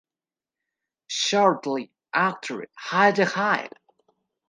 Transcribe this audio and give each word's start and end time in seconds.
Shortly 1.09 1.91
after 2.11 2.65
Hi-de-Hi! 2.75 3.69